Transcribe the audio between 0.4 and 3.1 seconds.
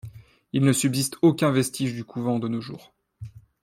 Il ne subsiste aucun vestige du couvent de nos jours.